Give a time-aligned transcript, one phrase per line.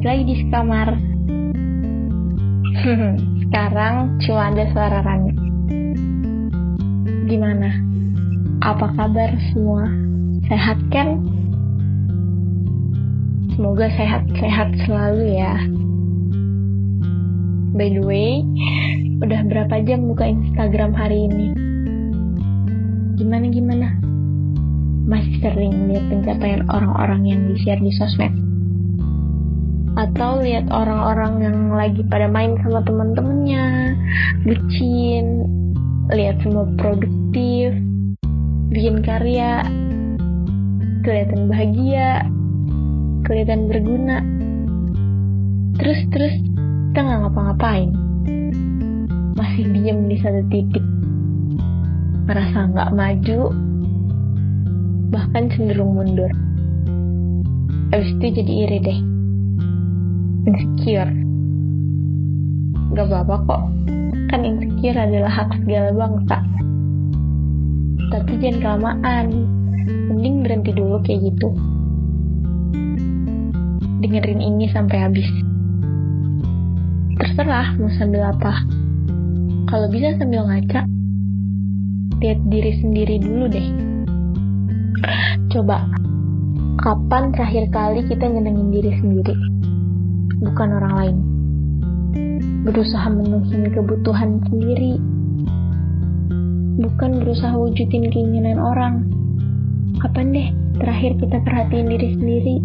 [0.00, 0.88] balik lagi di kamar.
[3.44, 5.32] Sekarang cuma ada suara Rani.
[7.28, 7.68] Gimana?
[8.64, 9.84] Apa kabar semua?
[10.48, 11.20] Sehat kan?
[13.52, 15.52] Semoga sehat-sehat selalu ya.
[17.76, 18.40] By the way,
[19.20, 21.52] udah berapa jam buka Instagram hari ini?
[23.20, 24.00] Gimana-gimana?
[25.04, 28.49] Masih sering lihat pencapaian orang-orang yang di-share di sosmed?
[30.00, 33.92] Atau lihat orang-orang yang lagi pada main sama teman-temannya,
[34.48, 35.44] bucin,
[36.08, 37.76] lihat semua produktif,
[38.72, 39.60] bikin karya,
[41.04, 42.24] kelihatan bahagia,
[43.28, 44.24] kelihatan berguna.
[45.76, 46.34] Terus terus
[46.90, 47.90] kita nggak ngapa-ngapain,
[49.36, 50.84] masih diem di satu titik,
[52.24, 53.40] merasa nggak maju,
[55.12, 56.32] bahkan cenderung mundur.
[57.92, 59.09] Abis itu jadi iri deh
[60.46, 61.12] insecure.
[62.96, 63.62] Gak apa-apa kok.
[64.30, 66.38] Kan insecure adalah hak segala bangsa.
[68.10, 69.26] Tapi jangan kelamaan.
[70.10, 71.48] Mending berhenti dulu kayak gitu.
[74.00, 75.28] Dengerin ini sampai habis.
[77.20, 78.64] Terserah mau sambil apa.
[79.68, 80.88] Kalau bisa sambil ngaca.
[82.20, 83.68] Lihat diri sendiri dulu deh.
[85.50, 85.88] Coba
[86.80, 89.49] kapan terakhir kali kita nyenengin diri sendiri
[90.40, 91.16] bukan orang lain.
[92.64, 95.00] Berusaha menuhin kebutuhan sendiri,
[96.80, 99.04] bukan berusaha wujudin keinginan orang.
[100.00, 100.48] Kapan deh
[100.80, 102.56] terakhir kita perhatiin diri sendiri?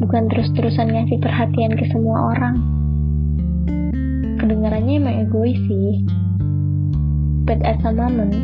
[0.00, 2.56] Bukan terus-terusan ngasih perhatian ke semua orang.
[4.40, 6.02] Kedengarannya emang egois sih.
[7.44, 8.34] But at a moment,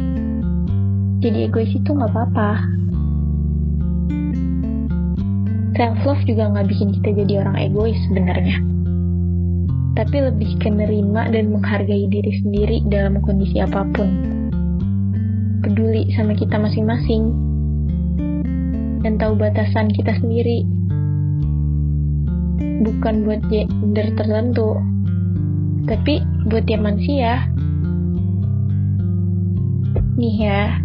[1.24, 2.78] jadi egois itu nggak apa-apa
[5.78, 8.58] self love juga nggak bikin kita jadi orang egois sebenarnya.
[9.94, 14.10] Tapi lebih ke nerima dan menghargai diri sendiri dalam kondisi apa pun.
[15.62, 17.30] Peduli sama kita masing-masing.
[19.06, 20.66] Dan tahu batasan kita sendiri.
[22.82, 24.82] Bukan buat gender tertentu.
[25.86, 27.46] Tapi buat tiap manusia.
[30.18, 30.82] Nih ya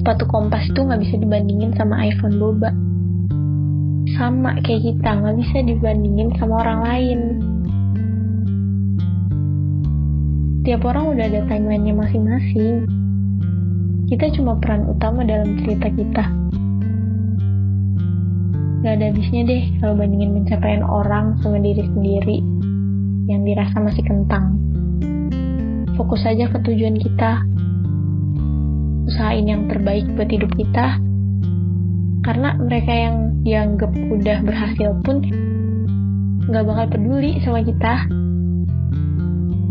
[0.00, 2.85] sepatu kompas itu nggak bisa dibandingin sama iPhone boba
[4.14, 7.20] sama kayak kita nggak bisa dibandingin sama orang lain
[10.62, 12.86] tiap orang udah ada timelinenya masing-masing
[14.06, 16.24] kita cuma peran utama dalam cerita kita
[18.86, 22.38] Gak ada habisnya deh kalau bandingin pencapaian orang sama diri sendiri
[23.26, 24.62] yang dirasa masih kentang.
[25.98, 27.42] Fokus aja ke tujuan kita.
[29.10, 31.02] Usahain yang terbaik buat hidup kita
[32.36, 33.16] karena mereka yang
[33.48, 35.24] dianggap udah berhasil pun
[36.44, 38.04] nggak bakal peduli sama kita.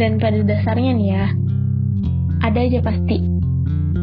[0.02, 1.26] Dan pada dasarnya nih ya
[2.42, 3.22] ada aja pasti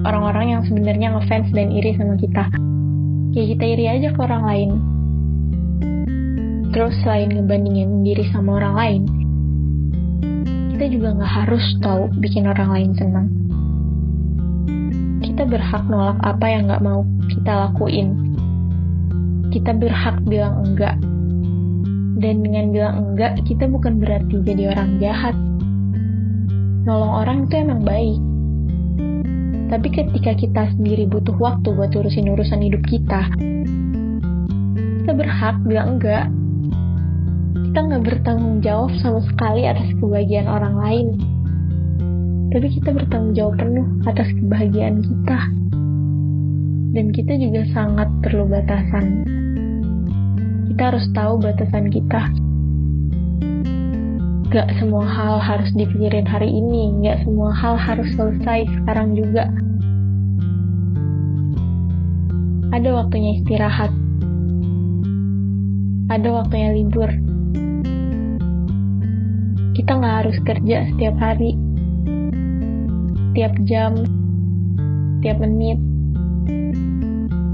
[0.07, 2.55] orang-orang yang sebenarnya ngefans dan iri sama kita.
[3.35, 4.71] Ya kita iri aja ke orang lain.
[6.71, 9.03] Terus selain ngebandingin diri sama orang lain
[10.79, 13.27] kita juga nggak harus tahu bikin orang lain senang.
[15.19, 18.32] Kita berhak nolak apa yang nggak mau kita lakuin
[19.53, 20.97] kita berhak bilang enggak.
[22.17, 25.37] Dan dengan bilang enggak, kita bukan berarti jadi orang jahat.
[26.89, 28.21] Nolong orang itu emang baik.
[29.73, 33.29] Tapi ketika kita sendiri butuh waktu buat urusin urusan hidup kita,
[35.05, 36.27] kita berhak bilang enggak.
[37.73, 41.07] Kita nggak bertanggung jawab sama sekali atas kebahagiaan orang lain.
[42.53, 45.62] Tapi kita bertanggung jawab penuh atas kebahagiaan kita
[46.93, 49.25] dan kita juga sangat perlu batasan
[50.73, 52.33] kita harus tahu batasan kita.
[54.49, 59.53] Gak semua hal harus dipikirin hari ini, gak semua hal harus selesai sekarang juga.
[62.73, 63.93] Ada waktunya istirahat,
[66.09, 67.13] ada waktunya libur.
[69.77, 71.53] Kita nggak harus kerja setiap hari,
[73.37, 73.93] tiap jam,
[75.21, 75.92] tiap menit,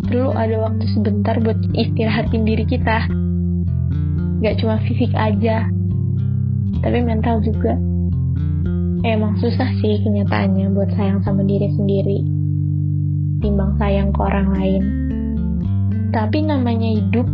[0.09, 3.13] perlu ada waktu sebentar buat istirahatin diri kita.
[4.41, 5.69] Gak cuma fisik aja,
[6.81, 7.77] tapi mental juga.
[9.07, 12.19] Emang susah sih kenyataannya buat sayang sama diri sendiri,
[13.45, 14.83] timbang sayang ke orang lain.
[16.11, 17.29] Tapi namanya hidup,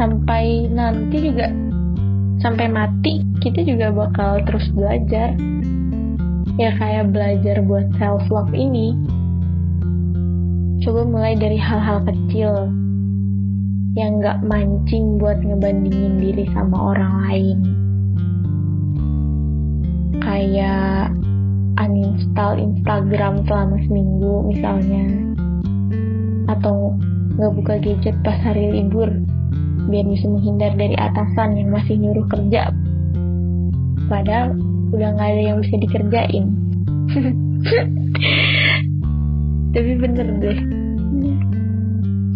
[0.00, 1.52] sampai nanti juga,
[2.40, 5.36] sampai mati, kita juga bakal terus belajar.
[6.56, 8.96] Ya kayak belajar buat self-love ini,
[10.86, 12.70] Coba mulai dari hal-hal kecil
[13.98, 17.58] yang gak mancing buat ngebandingin diri sama orang lain.
[20.22, 21.10] Kayak
[21.74, 25.34] uninstall Instagram selama seminggu misalnya.
[26.54, 26.94] Atau
[27.34, 29.10] gak buka gadget pas hari libur
[29.90, 32.70] biar bisa menghindar dari atasan yang masih nyuruh kerja.
[34.06, 34.54] Padahal
[34.94, 36.46] udah gak ada yang bisa dikerjain.
[39.72, 40.58] Tapi bener deh.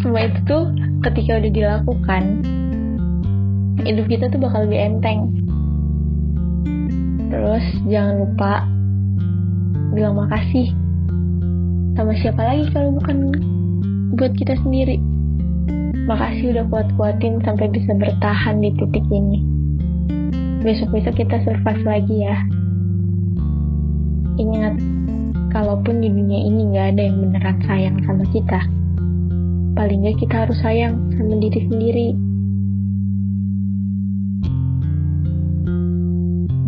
[0.00, 0.64] Semua itu tuh
[1.04, 2.22] ketika udah dilakukan,
[3.84, 5.20] hidup kita tuh bakal lebih enteng.
[7.30, 8.52] Terus jangan lupa
[9.94, 10.70] bilang makasih
[11.98, 13.34] sama siapa lagi kalau bukan
[14.16, 14.98] buat kita sendiri.
[16.08, 19.44] Makasih udah kuat-kuatin sampai bisa bertahan di titik ini.
[20.64, 22.36] Besok-besok kita survive lagi ya.
[24.40, 24.74] Ingat,
[25.50, 28.60] kalaupun di dunia ini gak ada yang beneran sayang sama kita,
[29.74, 32.08] paling gak kita harus sayang sama diri sendiri.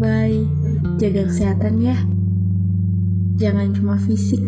[0.03, 0.43] Bye,
[0.99, 1.97] jaga kesehatan ya.
[3.39, 4.43] Jangan cuma fisik,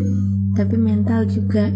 [0.59, 1.71] tapi mental juga.